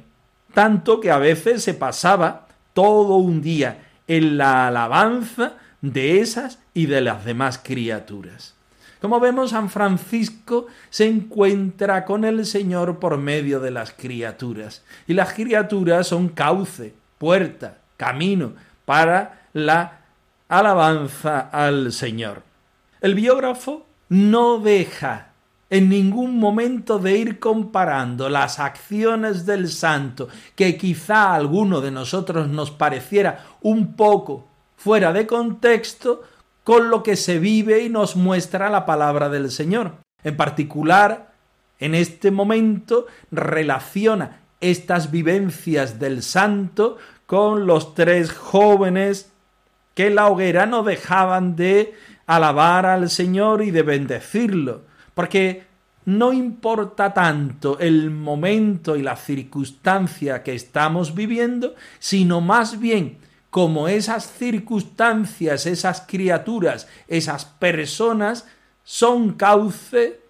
tanto 0.54 1.00
que 1.00 1.12
a 1.12 1.18
veces 1.18 1.64
se 1.64 1.74
pasaba 1.74 2.48
todo 2.74 3.16
un 3.16 3.42
día 3.42 3.88
en 4.08 4.38
la 4.38 4.68
alabanza 4.68 5.54
de 5.82 6.20
esas 6.20 6.60
y 6.74 6.86
de 6.86 7.02
las 7.02 7.26
demás 7.26 7.60
criaturas. 7.64 8.54
Como 9.02 9.20
vemos, 9.20 9.50
San 9.50 9.70
Francisco 9.70 10.68
se 10.92 11.08
encuentra 11.08 12.06
con 12.06 12.24
el 12.24 12.46
Señor 12.46 13.00
por 13.00 13.18
medio 13.18 13.60
de 13.60 13.72
las 13.72 13.94
criaturas, 13.94 14.84
y 15.08 15.14
las 15.14 15.34
criaturas 15.34 16.08
son 16.08 16.30
cauce, 16.30 16.94
puerta, 17.18 17.78
camino 17.98 18.54
para 18.86 19.48
la 19.54 20.02
alabanza 20.50 21.40
al 21.40 21.92
Señor. 21.92 22.51
El 23.02 23.16
biógrafo 23.16 23.88
no 24.10 24.60
deja 24.60 25.34
en 25.72 25.90
ningún 25.90 26.38
momento 26.38 27.00
de 27.00 27.18
ir 27.18 27.40
comparando 27.40 28.30
las 28.30 28.60
acciones 28.60 29.48
del 29.48 29.70
santo, 29.70 30.28
que 30.56 30.78
quizá 30.78 31.30
a 31.30 31.36
alguno 31.36 31.82
de 31.82 31.90
nosotros 31.90 32.48
nos 32.48 32.70
pareciera 32.70 33.46
un 33.62 33.96
poco 33.96 34.48
fuera 34.76 35.14
de 35.14 35.26
contexto, 35.26 36.24
con 36.64 36.92
lo 36.92 37.02
que 37.02 37.16
se 37.16 37.40
vive 37.40 37.84
y 37.84 37.90
nos 37.90 38.16
muestra 38.16 38.70
la 38.70 38.86
palabra 38.86 39.30
del 39.30 39.50
Señor. 39.50 39.94
En 40.24 40.38
particular, 40.38 41.34
en 41.80 41.96
este 41.96 42.30
momento 42.30 43.08
relaciona 43.32 44.42
estas 44.60 45.10
vivencias 45.10 45.98
del 45.98 46.22
santo 46.22 46.98
con 47.26 47.66
los 47.66 47.96
tres 47.96 48.32
jóvenes 48.32 49.32
que 49.96 50.10
la 50.10 50.28
hoguera 50.28 50.66
no 50.66 50.84
dejaban 50.84 51.56
de 51.56 51.94
alabar 52.36 52.86
al 52.86 53.10
Señor 53.10 53.62
y 53.62 53.72
de 53.72 53.84
bendecirlo, 53.84 54.84
porque 55.14 55.66
no 56.06 56.32
importa 56.32 57.14
tanto 57.14 57.78
el 57.78 58.10
momento 58.10 58.96
y 58.96 59.02
la 59.02 59.18
circunstancia 59.18 60.42
que 60.42 60.56
estamos 60.56 61.14
viviendo, 61.14 61.76
sino 62.00 62.40
más 62.40 62.80
bien 62.80 63.18
como 63.50 63.90
esas 63.90 64.32
circunstancias, 64.32 65.66
esas 65.66 66.06
criaturas, 66.08 66.88
esas 67.10 67.44
personas 67.44 68.48
son 68.86 69.34
cauce 69.34 70.22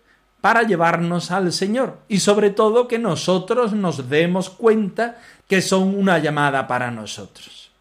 para 0.41 0.63
llevarnos 0.63 1.29
al 1.29 1.53
Señor 1.53 1.99
y 2.07 2.19
sobre 2.19 2.49
todo 2.49 2.87
que 2.87 2.97
nosotros 2.97 3.73
nos 3.73 4.09
demos 4.09 4.49
cuenta 4.49 5.19
que 5.47 5.61
son 5.61 5.93
una 5.93 6.17
llamada 6.17 6.67
para 6.67 6.89
nosotros. 6.89 7.71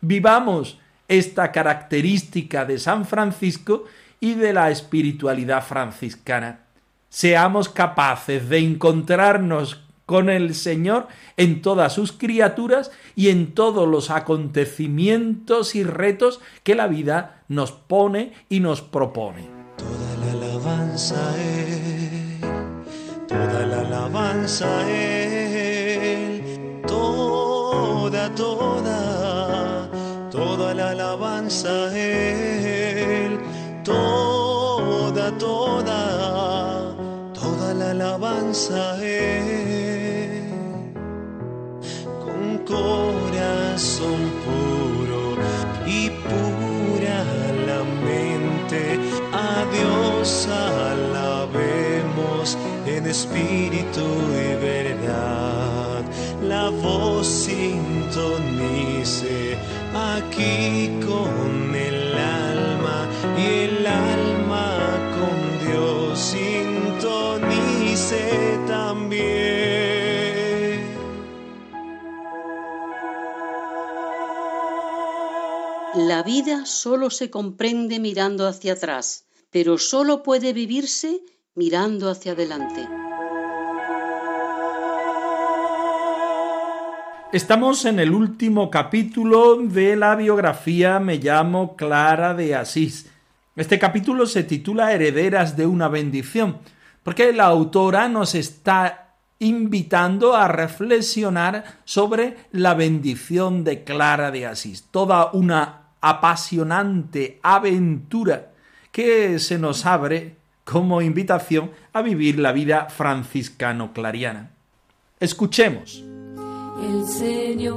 Vivamos 0.00 0.78
esta 1.08 1.52
característica 1.52 2.64
de 2.64 2.78
San 2.78 3.04
Francisco 3.04 3.84
y 4.20 4.34
de 4.34 4.52
la 4.52 4.70
espiritualidad 4.70 5.64
franciscana. 5.64 6.60
Seamos 7.08 7.68
capaces 7.68 8.48
de 8.48 8.58
encontrarnos 8.58 9.82
con 10.06 10.30
el 10.30 10.54
Señor 10.54 11.08
en 11.36 11.62
todas 11.62 11.92
sus 11.92 12.12
criaturas 12.12 12.92
y 13.16 13.28
en 13.28 13.52
todos 13.54 13.88
los 13.88 14.10
acontecimientos 14.10 15.74
y 15.74 15.82
retos 15.82 16.40
que 16.62 16.74
la 16.74 16.86
vida 16.86 17.42
nos 17.48 17.72
pone 17.72 18.32
y 18.48 18.60
nos 18.60 18.82
propone. 18.82 19.48
Toda 19.76 20.16
la 20.24 20.32
alabanza 20.32 21.34
Él, 21.38 22.40
toda 23.26 23.66
la 23.66 23.80
alabanza 23.80 24.68
toda, 26.86 28.34
toda, 28.34 29.65
toda 30.36 30.74
la 30.74 30.90
alabanza 30.90 31.74
Él, 31.96 33.38
toda, 33.82 35.26
toda, 35.38 36.94
toda 37.32 37.72
la 37.72 37.90
alabanza 37.92 39.02
Él, 39.02 40.42
con 42.24 42.58
corazón 42.74 44.20
puro 44.44 45.22
y 45.86 46.10
pura 46.28 47.18
la 47.70 47.80
mente, 48.04 48.82
a 49.32 49.64
Dios 49.76 50.48
alabemos 50.74 52.58
en 52.86 53.06
espíritu 53.06 54.04
y 54.44 54.48
verdad. 54.70 56.02
La 56.42 56.68
voz 56.68 57.26
sintonice 57.26 58.55
aquí 60.16 60.90
con 61.06 61.74
el 61.74 62.14
alma 62.16 63.08
y 63.36 63.44
el 63.68 63.86
alma 63.86 64.68
con 65.16 65.38
Dios 65.66 66.18
sintonice 66.18 67.78
también. 68.66 69.36
La 75.94 76.22
vida 76.22 76.66
solo 76.66 77.10
se 77.10 77.30
comprende 77.30 77.98
mirando 78.00 78.46
hacia 78.46 78.74
atrás, 78.74 79.26
pero 79.50 79.78
solo 79.78 80.22
puede 80.22 80.52
vivirse 80.52 81.22
mirando 81.54 82.10
hacia 82.10 82.32
adelante. 82.32 83.05
Estamos 87.32 87.84
en 87.84 87.98
el 87.98 88.12
último 88.12 88.70
capítulo 88.70 89.56
de 89.56 89.96
la 89.96 90.14
biografía 90.14 91.00
Me 91.00 91.16
llamo 91.16 91.74
Clara 91.74 92.34
de 92.34 92.54
Asís. 92.54 93.10
Este 93.56 93.80
capítulo 93.80 94.26
se 94.26 94.44
titula 94.44 94.92
Herederas 94.92 95.56
de 95.56 95.66
una 95.66 95.88
bendición, 95.88 96.58
porque 97.02 97.32
la 97.32 97.46
autora 97.46 98.08
nos 98.08 98.36
está 98.36 99.16
invitando 99.40 100.36
a 100.36 100.46
reflexionar 100.46 101.64
sobre 101.84 102.36
la 102.52 102.74
bendición 102.74 103.64
de 103.64 103.82
Clara 103.82 104.30
de 104.30 104.46
Asís, 104.46 104.84
toda 104.92 105.32
una 105.32 105.88
apasionante 106.00 107.40
aventura 107.42 108.52
que 108.92 109.40
se 109.40 109.58
nos 109.58 109.84
abre 109.84 110.36
como 110.62 111.02
invitación 111.02 111.72
a 111.92 112.02
vivir 112.02 112.38
la 112.38 112.52
vida 112.52 112.88
franciscano-clariana. 112.88 114.50
Escuchemos. 115.18 116.04
El 116.82 117.06
Señor 117.06 117.76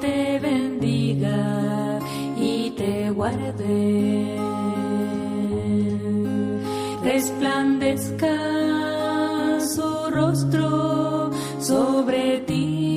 te 0.00 0.38
bendiga 0.38 1.98
y 2.36 2.70
te 2.70 3.10
guarde. 3.10 4.36
Resplandezca 7.02 8.36
su 9.60 10.10
rostro 10.10 11.30
sobre 11.60 12.40
ti 12.40 12.89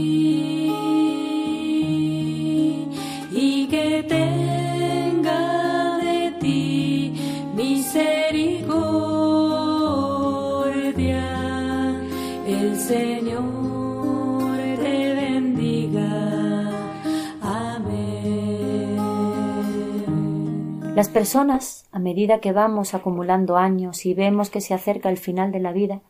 Las 20.96 21.10
personas, 21.10 21.88
a 21.92 21.98
medida 21.98 22.40
que 22.40 22.52
vamos 22.52 22.94
acumulando 22.94 23.58
años 23.58 24.06
y 24.06 24.14
vemos 24.14 24.52
que 24.52 24.62
se 24.62 24.76
acerca 24.76 25.10
el 25.10 25.18
final 25.18 25.52
de 25.52 25.60
la 25.60 25.72
vida, 25.72 26.02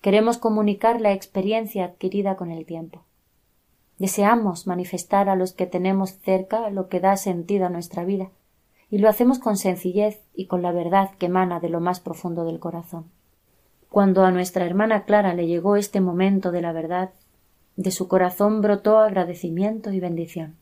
queremos 0.00 0.38
comunicar 0.38 1.00
la 1.00 1.12
experiencia 1.12 1.84
adquirida 1.84 2.36
con 2.36 2.52
el 2.52 2.64
tiempo. 2.64 3.02
Deseamos 3.98 4.68
manifestar 4.68 5.28
a 5.28 5.34
los 5.34 5.52
que 5.54 5.66
tenemos 5.66 6.20
cerca 6.20 6.70
lo 6.70 6.88
que 6.88 7.00
da 7.00 7.16
sentido 7.16 7.66
a 7.66 7.68
nuestra 7.68 8.04
vida, 8.04 8.30
y 8.90 8.98
lo 8.98 9.08
hacemos 9.08 9.40
con 9.40 9.56
sencillez 9.56 10.20
y 10.34 10.46
con 10.46 10.62
la 10.62 10.70
verdad 10.70 11.10
que 11.18 11.26
emana 11.26 11.58
de 11.58 11.70
lo 11.70 11.80
más 11.80 11.98
profundo 11.98 12.44
del 12.44 12.60
corazón. 12.60 13.06
Cuando 13.88 14.24
a 14.24 14.30
nuestra 14.30 14.64
hermana 14.64 15.04
Clara 15.04 15.34
le 15.34 15.48
llegó 15.48 15.74
este 15.74 16.00
momento 16.00 16.52
de 16.52 16.62
la 16.62 16.70
verdad, 16.70 17.10
de 17.74 17.90
su 17.90 18.06
corazón 18.06 18.60
brotó 18.60 19.00
agradecimiento 19.00 19.90
y 19.90 19.98
bendición. 19.98 20.54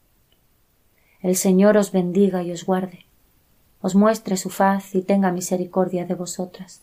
El 1.20 1.37
Señor 1.37 1.77
os 1.77 1.92
bendiga 1.92 2.42
y 2.42 2.53
os 2.53 2.64
guarde, 2.64 3.05
os 3.83 3.95
muestre 3.95 4.37
su 4.37 4.51
faz 4.51 4.95
y 4.95 5.03
tenga 5.03 5.33
misericordia 5.33 6.05
de 6.05 6.14
vosotras, 6.14 6.83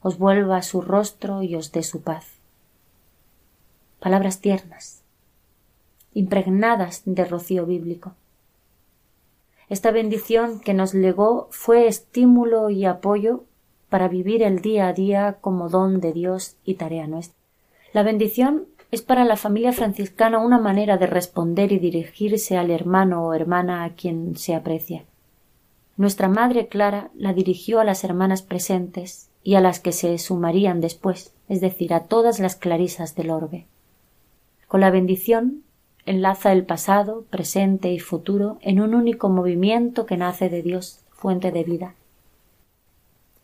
os 0.00 0.18
vuelva 0.18 0.62
su 0.62 0.80
rostro 0.80 1.42
y 1.42 1.54
os 1.56 1.72
dé 1.72 1.82
su 1.82 2.02
paz. 2.02 2.26
Palabras 4.00 4.40
tiernas, 4.40 5.02
impregnadas 6.14 7.02
de 7.04 7.24
rocío 7.24 7.66
bíblico. 7.66 8.14
Esta 9.68 9.90
bendición 9.90 10.60
que 10.60 10.74
nos 10.74 10.92
legó 10.92 11.48
fue 11.50 11.86
estímulo 11.86 12.68
y 12.70 12.84
apoyo 12.84 13.44
para 13.88 14.08
vivir 14.08 14.42
el 14.42 14.60
día 14.60 14.88
a 14.88 14.92
día 14.92 15.38
como 15.40 15.68
don 15.68 16.00
de 16.00 16.12
Dios 16.12 16.56
y 16.64 16.74
tarea 16.74 17.06
nuestra. 17.06 17.36
La 17.92 18.02
bendición 18.02 18.66
es 18.90 19.02
para 19.02 19.24
la 19.24 19.36
familia 19.36 19.72
franciscana 19.72 20.38
una 20.38 20.58
manera 20.58 20.98
de 20.98 21.06
responder 21.06 21.72
y 21.72 21.78
dirigirse 21.78 22.58
al 22.58 22.70
hermano 22.70 23.26
o 23.26 23.34
hermana 23.34 23.84
a 23.84 23.94
quien 23.94 24.36
se 24.36 24.54
aprecia. 24.54 25.04
Nuestra 25.96 26.28
Madre 26.28 26.68
Clara 26.68 27.10
la 27.14 27.34
dirigió 27.34 27.78
a 27.78 27.84
las 27.84 28.02
hermanas 28.04 28.42
presentes 28.42 29.28
y 29.42 29.54
a 29.56 29.60
las 29.60 29.80
que 29.80 29.92
se 29.92 30.16
sumarían 30.18 30.80
después, 30.80 31.34
es 31.48 31.60
decir, 31.60 31.92
a 31.92 32.04
todas 32.04 32.40
las 32.40 32.56
clarisas 32.56 33.14
del 33.14 33.30
orbe. 33.30 33.66
Con 34.68 34.80
la 34.80 34.90
bendición 34.90 35.64
enlaza 36.06 36.52
el 36.52 36.64
pasado, 36.64 37.24
presente 37.30 37.92
y 37.92 37.98
futuro 37.98 38.58
en 38.62 38.80
un 38.80 38.94
único 38.94 39.28
movimiento 39.28 40.06
que 40.06 40.16
nace 40.16 40.48
de 40.48 40.62
Dios, 40.62 41.00
fuente 41.10 41.52
de 41.52 41.62
vida. 41.62 41.94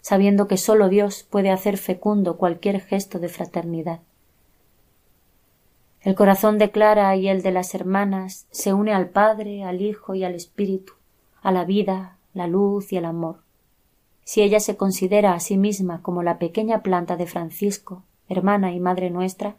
Sabiendo 0.00 0.48
que 0.48 0.56
sólo 0.56 0.88
Dios 0.88 1.26
puede 1.28 1.50
hacer 1.50 1.76
fecundo 1.76 2.38
cualquier 2.38 2.80
gesto 2.80 3.18
de 3.18 3.28
fraternidad. 3.28 4.00
El 6.00 6.14
corazón 6.14 6.58
de 6.58 6.70
Clara 6.70 7.14
y 7.16 7.28
el 7.28 7.42
de 7.42 7.50
las 7.50 7.74
hermanas 7.74 8.46
se 8.50 8.72
une 8.72 8.94
al 8.94 9.08
Padre, 9.08 9.64
al 9.64 9.82
Hijo 9.82 10.14
y 10.14 10.24
al 10.24 10.34
Espíritu, 10.34 10.94
a 11.42 11.52
la 11.52 11.64
vida, 11.64 12.17
la 12.38 12.46
luz 12.46 12.92
y 12.92 12.96
el 12.96 13.05
amor. 13.05 13.42
Si 14.24 14.40
ella 14.42 14.61
se 14.61 14.77
considera 14.77 15.35
a 15.35 15.40
sí 15.40 15.59
misma 15.59 16.01
como 16.03 16.22
la 16.22 16.38
pequeña 16.38 16.83
planta 16.83 17.16
de 17.16 17.27
Francisco, 17.27 18.05
hermana 18.29 18.72
y 18.72 18.81
madre 18.81 19.11
nuestra, 19.11 19.57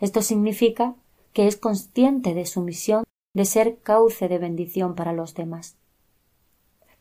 esto 0.00 0.22
significa 0.22 0.94
que 1.32 1.46
es 1.46 1.56
consciente 1.56 2.34
de 2.34 2.46
su 2.46 2.60
misión 2.60 3.04
de 3.34 3.44
ser 3.44 3.78
cauce 3.78 4.28
de 4.28 4.38
bendición 4.38 4.94
para 4.94 5.12
los 5.12 5.34
demás. 5.34 5.76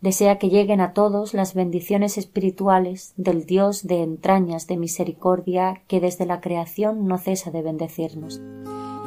Desea 0.01 0.37
que 0.37 0.49
lleguen 0.49 0.81
a 0.81 0.93
todos 0.93 1.33
las 1.33 1.53
bendiciones 1.53 2.17
espirituales 2.17 3.13
del 3.17 3.45
Dios 3.45 3.85
de 3.85 4.01
entrañas 4.01 4.67
de 4.67 4.77
misericordia 4.77 5.81
que 5.87 5.99
desde 5.99 6.25
la 6.25 6.39
creación 6.39 7.07
no 7.07 7.17
cesa 7.17 7.51
de 7.51 7.61
bendecirnos. 7.61 8.39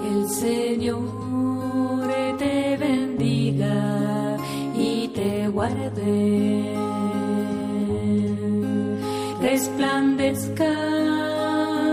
El 0.05 0.29
Señor 0.29 1.42
guarde. 5.62 6.75
Resplandezca 9.40 10.75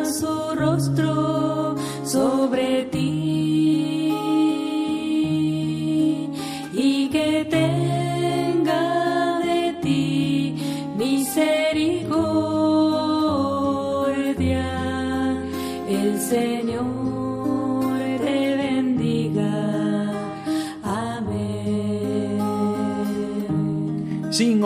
su 0.06 0.56
rostro 0.56 1.76
sobre 2.04 2.86
ti 2.92 3.09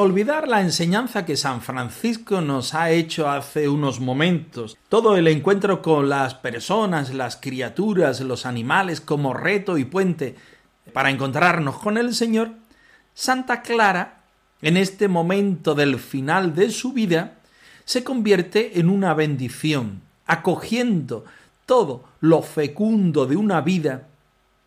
olvidar 0.03 0.47
la 0.47 0.61
enseñanza 0.61 1.25
que 1.25 1.37
San 1.37 1.61
Francisco 1.61 2.41
nos 2.41 2.73
ha 2.73 2.91
hecho 2.91 3.29
hace 3.29 3.67
unos 3.69 3.99
momentos, 3.99 4.77
todo 4.89 5.15
el 5.15 5.27
encuentro 5.27 5.81
con 5.81 6.09
las 6.09 6.35
personas, 6.35 7.13
las 7.13 7.37
criaturas, 7.37 8.19
los 8.21 8.45
animales 8.45 9.01
como 9.01 9.33
reto 9.33 9.77
y 9.77 9.85
puente 9.85 10.35
para 10.91 11.09
encontrarnos 11.09 11.79
con 11.79 11.97
el 11.97 12.13
Señor, 12.13 12.51
Santa 13.13 13.61
Clara, 13.61 14.23
en 14.61 14.77
este 14.77 15.07
momento 15.07 15.75
del 15.75 15.99
final 15.99 16.53
de 16.53 16.69
su 16.69 16.93
vida, 16.93 17.37
se 17.85 18.03
convierte 18.03 18.79
en 18.79 18.89
una 18.89 19.13
bendición, 19.13 20.01
acogiendo 20.25 21.25
todo 21.65 22.03
lo 22.19 22.41
fecundo 22.41 23.25
de 23.25 23.35
una 23.35 23.61
vida 23.61 24.07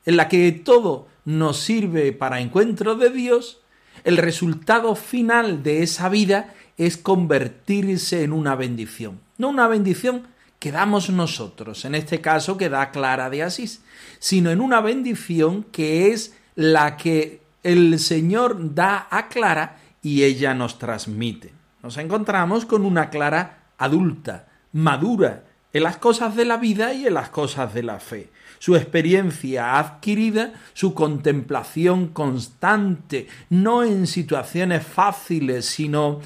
en 0.05 0.17
la 0.17 0.29
que 0.29 0.53
todo 0.53 1.09
nos 1.25 1.59
sirve 1.59 2.13
para 2.13 2.41
encuentro 2.41 2.95
de 2.95 3.11
Dios, 3.11 3.61
el 4.05 4.17
resultado 4.17 4.95
final 4.95 5.63
de 5.63 5.83
esa 5.83 6.09
vida 6.09 6.55
es 6.79 6.97
convertirse 6.97 8.23
en 8.23 8.33
una 8.33 8.55
bendición. 8.55 9.21
No 9.39 9.49
una 9.49 9.69
bendición 9.69 10.27
que 10.59 10.73
damos 10.73 11.11
nosotros, 11.11 11.85
en 11.85 11.95
este 11.95 12.21
caso 12.21 12.57
que 12.57 12.69
da 12.69 12.91
Clara 12.91 13.31
de 13.31 13.43
Asís, 13.43 13.83
sino 14.19 14.51
en 14.51 14.61
una 14.61 14.81
bendición 14.81 15.65
que 15.65 16.13
es 16.13 16.35
la 16.55 16.97
que 16.97 17.43
el 17.63 17.99
Señor 17.99 18.75
da 18.75 19.07
a 19.11 19.29
Clara 19.29 19.79
y 20.03 20.23
ella 20.23 20.55
nos 20.55 20.79
transmite. 20.79 21.53
Nos 21.83 21.99
encontramos 21.99 22.65
con 22.65 22.85
una 22.85 23.11
Clara 23.11 23.65
adulta, 23.79 24.49
madura, 24.73 25.45
en 25.73 25.83
las 25.83 25.99
cosas 25.99 26.35
de 26.37 26.47
la 26.47 26.57
vida 26.57 26.95
y 26.95 27.07
en 27.07 27.15
las 27.15 27.29
cosas 27.29 27.75
de 27.75 27.83
la 27.83 27.99
fe. 27.99 28.31
Su 28.59 28.77
experiencia 28.77 29.79
adquirida, 29.79 30.53
su 30.73 30.95
contemplación 30.95 32.09
constante, 32.09 33.29
no 33.51 33.85
en 33.85 34.07
situaciones 34.07 34.87
fáciles, 34.87 35.67
sino 35.67 36.21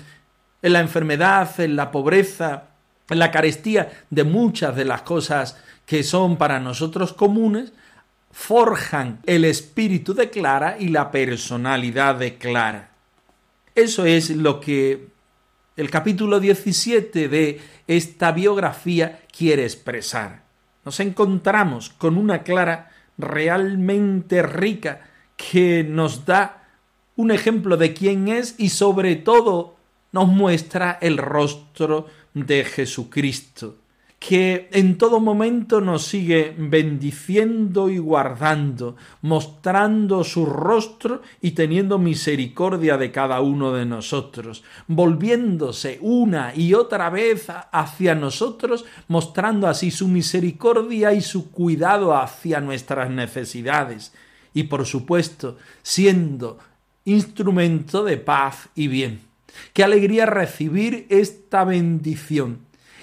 en 0.63 0.73
la 0.73 0.81
enfermedad, 0.81 1.59
en 1.61 1.77
la 1.77 1.91
pobreza, 1.91 2.65
en 3.09 3.19
la 3.19 3.31
carestía 3.31 3.91
de 4.11 4.25
muchas 4.25 4.77
de 4.77 4.85
las 4.85 5.03
cosas 5.03 5.57
que 5.87 6.03
son 6.03 6.37
para 6.37 6.61
nosotros 6.61 7.13
comunes, 7.13 7.73
forjan 8.31 9.21
el 9.27 9.45
espíritu 9.45 10.15
de 10.15 10.31
Clara 10.31 10.77
y 10.79 10.89
la 10.89 11.11
personalidad 11.11 12.15
de 12.17 12.37
Clara. 12.37 12.91
Eso 13.75 14.05
es 14.05 14.31
lo 14.31 14.61
que 14.61 15.09
el 15.77 15.91
capítulo 15.91 16.41
17 16.41 17.29
de 17.29 17.61
esta 17.87 18.33
biografía 18.33 19.23
quiere 19.37 19.65
expresar. 19.65 20.43
Nos 20.85 21.01
encontramos 21.01 21.91
con 21.91 22.17
una 22.17 22.43
Clara 22.43 22.91
realmente 23.19 24.43
rica 24.43 25.03
que 25.37 25.85
nos 25.85 26.25
da 26.25 26.69
un 27.17 27.31
ejemplo 27.31 27.77
de 27.77 27.93
quién 27.93 28.29
es 28.29 28.55
y 28.59 28.71
sobre 28.71 29.17
todo 29.17 29.77
nos 30.13 30.29
muestra 30.29 30.99
el 31.01 31.19
rostro 31.19 32.07
de 32.35 32.65
Jesucristo, 32.65 33.77
que 34.21 34.69
en 34.73 34.99
todo 34.99 35.19
momento 35.19 35.81
nos 35.81 36.05
sigue 36.05 36.55
bendiciendo 36.57 37.89
y 37.89 37.97
guardando, 37.97 38.95
mostrando 39.23 40.25
su 40.25 40.45
rostro 40.45 41.23
y 41.41 41.53
teniendo 41.53 41.99
misericordia 41.99 42.99
de 42.99 43.13
cada 43.13 43.41
uno 43.41 43.73
de 43.73 43.87
nosotros, 43.87 44.63
volviéndose 44.87 45.97
una 46.03 46.55
y 46.55 46.75
otra 46.75 47.09
vez 47.09 47.47
hacia 47.73 48.15
nosotros, 48.15 48.85
mostrando 49.09 49.67
así 49.67 49.91
su 49.91 50.07
misericordia 50.07 51.15
y 51.15 51.23
su 51.23 51.51
cuidado 51.51 52.15
hacia 52.15 52.61
nuestras 52.61 53.09
necesidades, 53.11 54.13
y 54.53 54.65
por 54.65 54.85
supuesto 54.85 55.57
siendo 55.83 56.59
instrumento 57.07 58.05
de 58.05 58.19
paz 58.19 58.69
y 58.75 58.89
bien. 58.89 59.21
Qué 59.73 59.83
alegría 59.83 60.27
recibir 60.27 61.07
esta 61.09 61.65
bendición. 61.65 62.59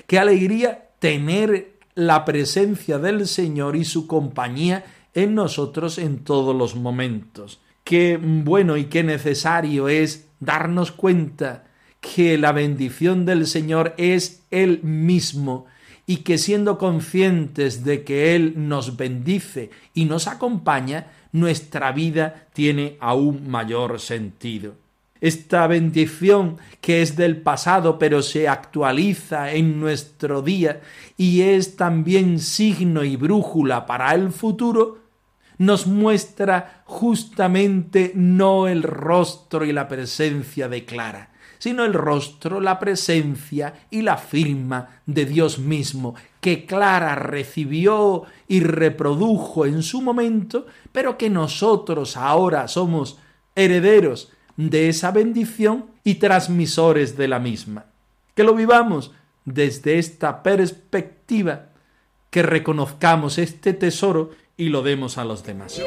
Qué 0.05 0.19
alegría 0.19 0.86
tener 0.99 1.77
la 1.95 2.25
presencia 2.25 2.99
del 2.99 3.27
Señor 3.27 3.75
y 3.75 3.85
su 3.85 4.07
compañía 4.07 4.85
en 5.13 5.35
nosotros 5.35 5.97
en 5.97 6.19
todos 6.19 6.55
los 6.55 6.75
momentos. 6.75 7.59
Qué 7.83 8.19
bueno 8.21 8.77
y 8.77 8.85
qué 8.85 9.03
necesario 9.03 9.89
es 9.89 10.27
darnos 10.39 10.91
cuenta 10.91 11.65
que 12.01 12.37
la 12.37 12.51
bendición 12.51 13.25
del 13.25 13.47
Señor 13.47 13.95
es 13.97 14.43
Él 14.51 14.81
mismo 14.83 15.65
y 16.05 16.17
que 16.17 16.37
siendo 16.37 16.77
conscientes 16.77 17.83
de 17.83 18.03
que 18.03 18.35
Él 18.35 18.53
nos 18.55 18.95
bendice 18.95 19.71
y 19.93 20.05
nos 20.05 20.27
acompaña, 20.27 21.07
nuestra 21.31 21.91
vida 21.91 22.47
tiene 22.53 22.97
aún 22.99 23.49
mayor 23.49 23.99
sentido 23.99 24.75
esta 25.21 25.67
bendición 25.67 26.57
que 26.81 27.01
es 27.01 27.15
del 27.15 27.41
pasado 27.41 27.99
pero 27.99 28.21
se 28.21 28.47
actualiza 28.47 29.51
en 29.53 29.79
nuestro 29.79 30.41
día 30.41 30.81
y 31.17 31.41
es 31.41 31.75
también 31.75 32.39
signo 32.39 33.03
y 33.03 33.15
brújula 33.15 33.85
para 33.85 34.13
el 34.13 34.31
futuro, 34.31 34.99
nos 35.57 35.87
muestra 35.87 36.83
justamente 36.85 38.11
no 38.15 38.67
el 38.67 38.83
rostro 38.83 39.65
y 39.65 39.73
la 39.73 39.87
presencia 39.87 40.69
de 40.69 40.85
Clara, 40.85 41.31
sino 41.57 41.83
el 41.83 41.93
rostro, 41.93 42.61
la 42.61 42.79
presencia 42.79 43.73
y 43.89 44.03
la 44.03 44.17
firma 44.17 45.01
de 45.05 45.25
Dios 45.25 45.57
mismo, 45.57 46.15
que 46.39 46.65
Clara 46.65 47.15
recibió 47.15 48.23
y 48.47 48.59
reprodujo 48.59 49.65
en 49.65 49.81
su 49.81 50.01
momento, 50.01 50.67
pero 50.91 51.17
que 51.17 51.29
nosotros 51.29 52.15
ahora 52.15 52.67
somos 52.67 53.17
herederos 53.55 54.31
de 54.57 54.89
esa 54.89 55.11
bendición 55.11 55.85
y 56.03 56.15
transmisores 56.15 57.15
de 57.15 57.27
la 57.27 57.39
misma. 57.39 57.85
Que 58.35 58.43
lo 58.43 58.53
vivamos 58.53 59.11
desde 59.45 59.97
esta 59.99 60.43
perspectiva, 60.43 61.69
que 62.29 62.43
reconozcamos 62.43 63.37
este 63.37 63.73
tesoro 63.73 64.31
y 64.57 64.69
lo 64.69 64.81
demos 64.81 65.17
a 65.17 65.23
los 65.23 65.43
demás. 65.43 65.79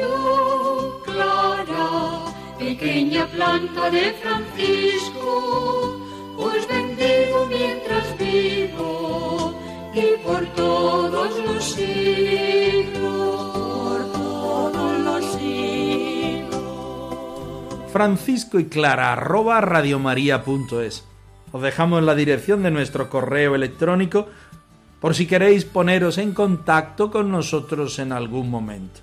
Francisco 17.91 18.59
y 18.59 18.65
Clara 18.65 19.11
arroba 19.11 19.59
radiomaria.es. 19.59 21.03
Os 21.51 21.61
dejamos 21.61 22.03
la 22.03 22.15
dirección 22.15 22.63
de 22.63 22.71
nuestro 22.71 23.09
correo 23.09 23.53
electrónico 23.53 24.27
por 25.01 25.13
si 25.13 25.27
queréis 25.27 25.65
poneros 25.65 26.17
en 26.17 26.33
contacto 26.33 27.11
con 27.11 27.31
nosotros 27.31 27.99
en 27.99 28.13
algún 28.13 28.49
momento. 28.49 29.01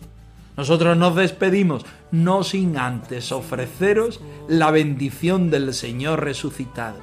Nosotros 0.57 0.97
nos 0.97 1.15
despedimos, 1.15 1.85
no 2.11 2.43
sin 2.43 2.79
antes 2.79 3.31
ofreceros 3.31 4.21
la 4.49 4.71
bendición 4.71 5.51
del 5.51 5.75
Señor 5.75 6.25
resucitado. 6.25 6.99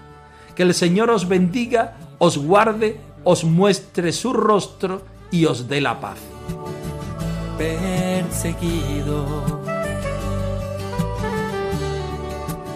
Que 0.56 0.64
el 0.64 0.74
Señor 0.74 1.12
os 1.12 1.28
bendiga, 1.28 1.98
os 2.18 2.38
guarde, 2.38 3.00
os 3.24 3.44
muestre 3.44 4.12
su 4.12 4.34
rostro 4.34 5.04
y 5.30 5.46
os 5.46 5.68
dé 5.68 5.82
la 5.82 6.00
paz. 6.00 6.18
Perseguido 7.58 9.75